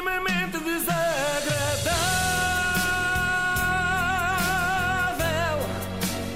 [0.00, 1.98] extremamente desagradável.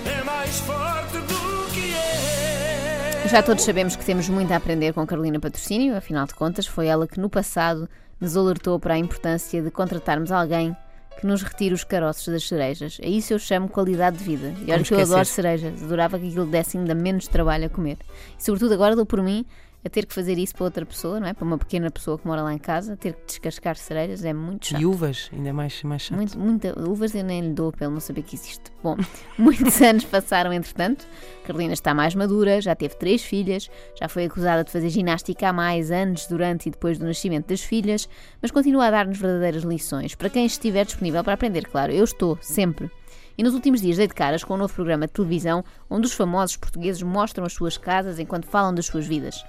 [0.06, 3.28] É mais forte do que é.
[3.28, 6.88] Já todos sabemos que temos muito a aprender com Carolina Patrocínio, afinal de contas, foi
[6.88, 7.88] ela que no passado
[8.20, 10.76] nos alertou para a importância de contratarmos alguém
[11.18, 12.98] que nos retire os caroços das cerejas.
[13.02, 14.52] A isso eu chamo qualidade de vida.
[14.66, 17.96] E olha que eu adoro cerejas, adorava que aquilo desse ainda menos trabalho a comer.
[18.38, 19.46] E sobretudo agora dou por mim
[19.84, 21.34] a ter que fazer isso para outra pessoa, não é?
[21.34, 24.68] Para uma pequena pessoa que mora lá em casa, ter que descascar cerejas é muito
[24.68, 24.80] chato.
[24.80, 26.16] E uvas, ainda é mais, mais chato.
[26.16, 28.72] Muito, muita, uvas eu nem lhe dou pelo não saber que existe.
[28.82, 28.96] Bom,
[29.36, 31.06] muitos anos passaram entretanto.
[31.44, 33.70] Carolina está mais madura, já teve três filhas,
[34.00, 37.60] já foi acusada de fazer ginástica há mais antes, durante e depois do nascimento das
[37.60, 38.08] filhas,
[38.40, 40.14] mas continua a dar-nos verdadeiras lições.
[40.14, 42.90] Para quem estiver disponível para aprender, claro, eu estou, sempre.
[43.36, 46.12] E nos últimos dias dei de caras com um novo programa de televisão onde os
[46.12, 49.44] famosos portugueses mostram as suas casas enquanto falam das suas vidas.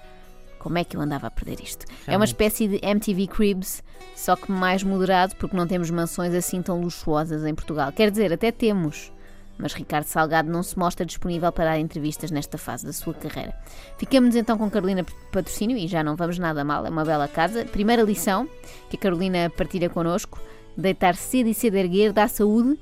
[0.66, 1.86] Como é que eu andava a perder isto?
[2.08, 3.84] É uma espécie de MTV Cribs,
[4.16, 7.92] só que mais moderado, porque não temos mansões assim tão luxuosas em Portugal.
[7.92, 9.14] Quer dizer, até temos.
[9.60, 13.56] Mas Ricardo Salgado não se mostra disponível para dar entrevistas nesta fase da sua carreira.
[14.00, 17.64] Ficamos então com Carolina Patrocínio e já não vamos nada mal, é uma bela casa.
[17.64, 18.50] Primeira lição
[18.90, 20.42] que a Carolina partilha connosco:
[20.76, 22.80] deitar cedo e cedo erguer dá saúde,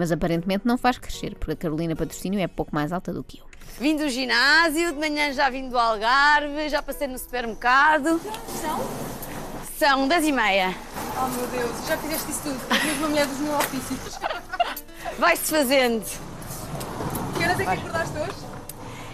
[0.00, 3.38] mas aparentemente não faz crescer, porque a Carolina Patrocínio é pouco mais alta do que
[3.38, 3.44] eu.
[3.78, 8.18] Vim do ginásio, de manhã já vim do Algarve, já passei no supermercado.
[8.62, 8.80] São?
[9.78, 10.74] São 10 e meia.
[11.22, 12.60] Oh meu Deus, já fizeste isso tudo.
[12.70, 14.18] És mesmo a mulher dos meus ofícios.
[15.18, 16.04] Vai-se fazendo.
[17.36, 18.46] Que horas é que acordaste hoje?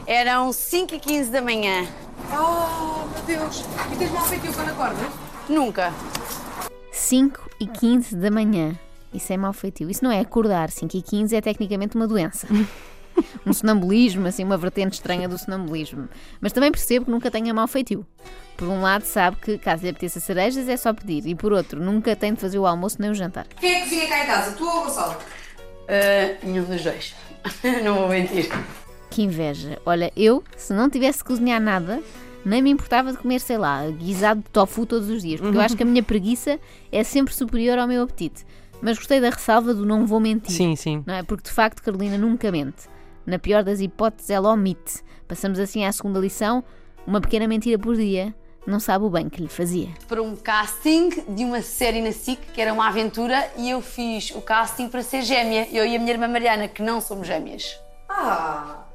[0.07, 1.85] Eram 5 e 15 da manhã.
[2.31, 3.65] Oh meu Deus.
[3.93, 5.09] E tens mau feitio quando acordas?
[5.49, 5.93] Nunca.
[6.93, 8.79] 5 e 15 da manhã.
[9.13, 9.91] Isso é mau feitio.
[9.91, 10.71] Isso não é acordar.
[10.71, 12.47] 5 e 15 é tecnicamente uma doença.
[13.47, 16.09] Um sonambulismo, assim, uma vertente estranha do sonambulismo.
[16.41, 18.05] Mas também percebo que nunca tenha mau feitio.
[18.57, 21.27] Por um lado, sabe que caso lhe apeteça cerejas é só pedir.
[21.27, 23.47] E por outro, nunca tem de fazer o almoço nem o jantar.
[23.59, 24.53] Quem é que cozinha cá em casa?
[24.53, 25.17] Tu ou o Gonçalo?
[25.89, 27.15] Ah, nenhum dos dois.
[27.85, 28.49] Não vou mentir.
[29.11, 29.79] Que inveja.
[29.87, 32.03] Olha, eu, se não tivesse de cozinhar nada,
[32.45, 35.41] nem me importava de comer, sei lá, guisado de tofu todos os dias.
[35.41, 36.61] Porque eu acho que a minha preguiça
[36.93, 38.45] é sempre superior ao meu apetite.
[38.81, 40.55] Mas gostei da ressalva do não vou mentir.
[40.55, 41.03] Sim, sim.
[41.07, 41.23] Não é?
[41.23, 42.89] Porque de facto Carolina nunca mente.
[43.25, 45.03] Na pior das hipóteses, ela omite.
[45.27, 46.63] Passamos assim à segunda lição:
[47.07, 48.35] uma pequena mentira por dia
[48.67, 49.89] não sabe o bem que lhe fazia.
[50.09, 54.33] Para um casting de uma série na SIC, que era uma aventura, e eu fiz
[54.33, 55.69] o casting para ser gêmea.
[55.71, 57.79] Eu e a minha irmã Mariana, que não somos gêmeas.
[58.09, 58.86] Ah.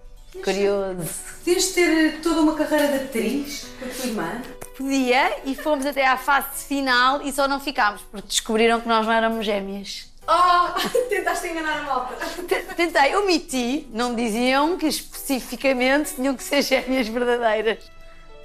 [0.43, 1.09] Curioso.
[1.43, 4.41] Podias ter toda uma carreira de atriz com a tua irmã?
[4.77, 9.05] Podia, e fomos até à fase final e só não ficámos, porque descobriram que nós
[9.05, 10.09] não éramos gêmeas.
[10.27, 12.15] Oh, tentaste enganar a malta.
[12.75, 17.79] Tentei, omiti, não diziam que especificamente tinham que ser gêmeas verdadeiras.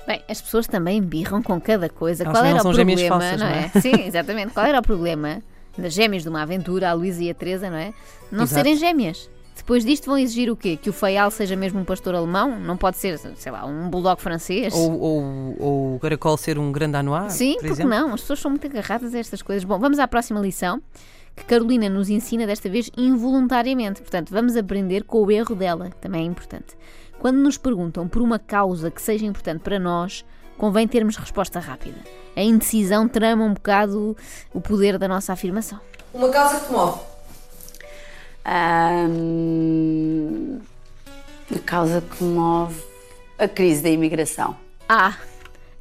[0.07, 2.25] Bem, as pessoas também birram com cada coisa.
[2.25, 3.71] Elas Qual era não o problema, falsas, não não é?
[3.75, 3.81] é?
[3.81, 4.53] Sim, exatamente.
[4.53, 5.43] Qual era o problema
[5.77, 7.93] das gêmeas de uma aventura, a Luísa e a Teresa, não é?
[8.31, 8.55] Não Exato.
[8.55, 9.29] serem gêmeas.
[9.56, 10.77] Depois disto vão exigir o quê?
[10.77, 12.61] Que o feial seja mesmo um pastor alemão?
[12.61, 14.72] Não pode ser, sei lá, um bulldog francês?
[14.75, 17.91] Ou, ou, ou o caracol ser um grande anuá, Sim, por porque exemplo.
[17.91, 18.15] não?
[18.15, 19.65] As pessoas são muito agarradas a estas coisas.
[19.65, 20.81] Bom, vamos à próxima lição
[21.34, 24.00] que Carolina nos ensina desta vez involuntariamente.
[24.03, 26.77] Portanto, vamos aprender com o erro dela, que também é importante.
[27.19, 30.25] Quando nos perguntam por uma causa que seja importante para nós,
[30.56, 31.99] convém termos resposta rápida.
[32.37, 34.17] A indecisão trama um bocado
[34.53, 35.81] o poder da nossa afirmação.
[36.12, 37.16] Uma causa que te move.
[38.49, 39.51] Ahm,
[41.53, 42.81] a causa que move
[43.39, 44.57] a crise da imigração.
[44.89, 45.17] Ah,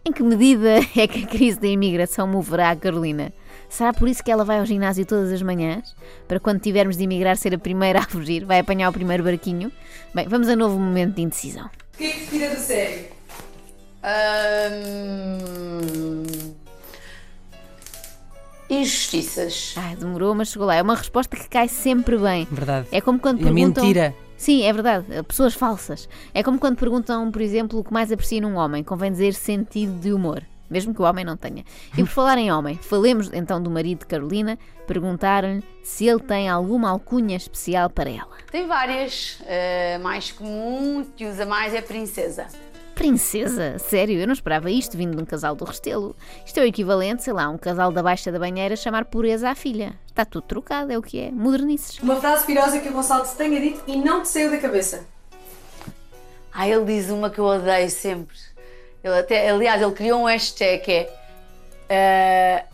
[0.03, 3.31] em que medida é que a crise da imigração moverá a Carolina?
[3.70, 5.96] Será por isso que ela vai ao ginásio todas as manhãs?
[6.28, 8.44] Para quando tivermos de emigrar ser a primeira a fugir?
[8.44, 9.72] Vai apanhar o primeiro barquinho?
[10.14, 11.68] Bem, vamos a novo momento de indecisão.
[11.68, 13.06] O que é que tira do sério?
[14.02, 15.44] Ahm,
[18.70, 19.76] injustiças.
[19.78, 20.76] Ah, demorou, mas chegou lá.
[20.76, 22.48] É uma resposta que cai sempre bem.
[22.50, 22.88] Verdade.
[22.92, 23.84] É como quando É perguntam...
[23.84, 24.16] mentira.
[24.38, 25.06] Sim, é verdade.
[25.28, 26.09] Pessoas falsas.
[26.34, 28.84] É como quando perguntam, por exemplo, o que mais aprecia num homem.
[28.84, 30.44] Convém dizer sentido de humor.
[30.70, 31.64] Mesmo que o homem não tenha.
[31.94, 34.57] E por falar em homem, falemos então do marido de Carolina.
[34.88, 38.36] Perguntaram-lhe se ele tem alguma alcunha especial para ela.
[38.51, 39.39] Tem várias.
[39.95, 42.48] A mais comum que usa mais é princesa.
[43.06, 43.78] Princesa?
[43.78, 46.16] Sério, eu não esperava isto vindo de um casal do Restelo.
[46.44, 49.54] Isto é o equivalente, sei lá, um casal da Baixa da Banheira chamar pureza à
[49.54, 49.94] filha.
[50.07, 51.30] Está tudo trocado, é o que é.
[51.30, 52.00] Modernices.
[52.00, 55.06] Uma frase pirosa que o Gonçalo te tenha dito e não te saiu da cabeça.
[56.52, 58.36] Ah, ele diz uma que eu odeio sempre.
[59.04, 61.13] Ele até, aliás, ele criou um hashtag que é
[61.88, 62.66] eh,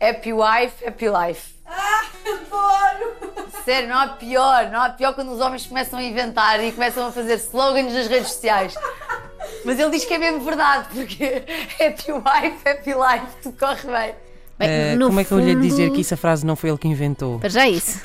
[0.00, 1.56] Happy Wife, Happy Life.
[1.66, 3.16] Ah, adoro!
[3.64, 7.08] Sério, não há pior, não há pior quando os homens começam a inventar e começam
[7.08, 8.74] a fazer slogans nas redes sociais.
[9.64, 11.24] Mas ele diz que é mesmo verdade, porque
[11.80, 14.14] Happy Wife, Happy Life, tudo corre bem.
[14.58, 16.56] Bem, no como é que eu lhe ia dizer fundo- que isso a frase não
[16.56, 17.38] foi ele que inventou?
[17.38, 18.00] Para já é isso.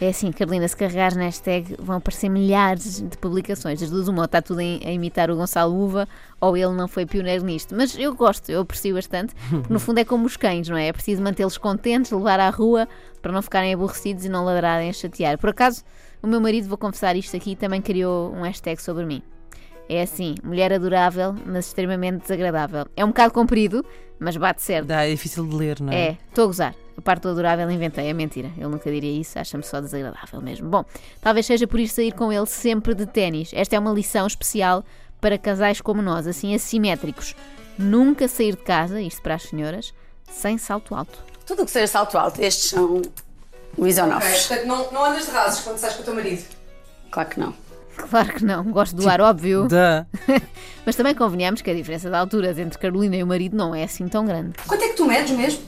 [0.00, 3.82] É assim, Carolina, se carregares na hashtag vão aparecer milhares de publicações.
[3.82, 6.08] As duas, uma, ou está tudo em- a imitar o Gonçalo Uva,
[6.40, 7.74] ou ele não foi pioneiro nisto.
[7.76, 10.88] Mas eu gosto, eu aprecio bastante, porque no fundo é como os cães, não é?
[10.88, 12.88] É preciso mantê-los contentes, levar à rua,
[13.20, 15.36] para não ficarem aborrecidos e não ladrarem a chatear.
[15.36, 15.84] Por acaso,
[16.22, 19.22] o meu marido, vou confessar isto aqui, também criou um hashtag sobre mim.
[19.88, 22.86] É assim, mulher adorável, mas extremamente desagradável.
[22.96, 23.84] É um bocado comprido,
[24.18, 24.86] mas bate certo.
[24.88, 26.08] Dá, é difícil de ler, não é?
[26.08, 26.74] É, estou a gozar.
[26.96, 28.50] A parte do adorável inventei, é mentira.
[28.56, 30.68] Ele nunca diria isso, acha-me só desagradável mesmo.
[30.68, 30.84] Bom,
[31.22, 33.50] talvez seja por ir sair com ele sempre de ténis.
[33.54, 34.84] Esta é uma lição especial
[35.20, 37.34] para casais como nós, assim assimétricos.
[37.78, 39.94] Nunca sair de casa, isto para as senhoras,
[40.30, 41.18] sem salto alto.
[41.46, 43.00] Tudo o que seja salto alto, estes são
[43.76, 44.46] o isonovos.
[44.46, 46.44] Portanto, não, não andas de rasos quando estás com o teu marido.
[47.10, 47.67] Claro que não.
[47.98, 49.66] Claro que não, gosto do ar, óbvio.
[49.68, 50.06] Da.
[50.86, 53.84] Mas também convenhamos que a diferença de alturas entre Carolina e o marido não é
[53.84, 54.52] assim tão grande.
[54.66, 55.60] Quanto é que tu medes mesmo?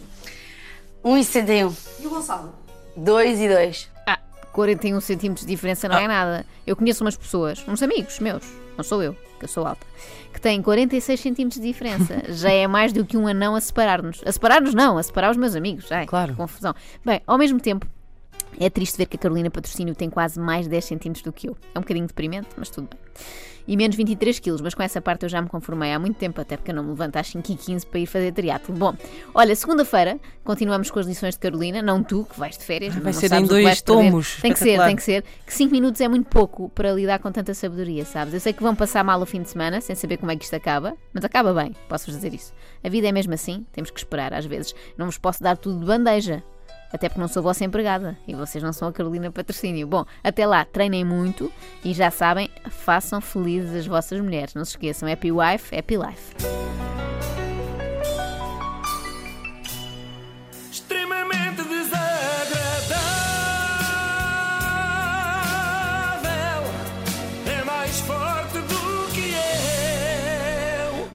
[1.04, 1.74] 1,61.
[2.00, 2.54] E o Gonçalo?
[2.96, 3.88] 2 e 2.
[4.06, 4.18] Ah,
[4.52, 6.44] 41 centímetros de diferença não é nada.
[6.66, 8.44] Eu conheço umas pessoas, uns amigos meus,
[8.76, 9.86] não sou eu, que eu sou alta,
[10.32, 12.22] que têm 46 centímetros de diferença.
[12.32, 14.20] Já é mais do que um anão a separar-nos.
[14.24, 15.90] A separar-nos não, a separar os meus amigos.
[15.90, 16.32] Ai, Claro.
[16.32, 16.74] que confusão.
[17.04, 17.86] Bem, ao mesmo tempo,
[18.60, 21.56] é triste ver que a Carolina Patrocínio tem quase mais 10 centímetros do que eu.
[21.74, 23.00] É um bocadinho deprimente, mas tudo bem.
[23.66, 26.40] E menos 23 quilos, mas com essa parte eu já me conformei há muito tempo,
[26.40, 28.74] até porque eu não me levanto às 5h15 para ir fazer triatlo.
[28.74, 28.94] Bom,
[29.34, 32.94] olha, segunda-feira continuamos com as lições de Carolina, não tu, que vais de férias.
[32.94, 34.40] Vai não ser em dois tomos.
[34.40, 35.24] Tem que ser, tem que ser.
[35.46, 38.34] Que 5 minutos é muito pouco para lidar com tanta sabedoria, sabes?
[38.34, 40.44] Eu sei que vão passar mal o fim de semana, sem saber como é que
[40.44, 42.52] isto acaba, mas acaba bem, posso-vos dizer isso.
[42.82, 44.74] A vida é mesmo assim, temos que esperar às vezes.
[44.98, 46.42] Não vos posso dar tudo de bandeja.
[46.92, 49.86] Até porque não sou vossa empregada e vocês não são a Carolina Patrocínio.
[49.86, 51.52] Bom, até lá, treinem muito
[51.84, 54.54] e já sabem, façam felizes as vossas mulheres.
[54.54, 56.89] Não se esqueçam, happy wife, happy life.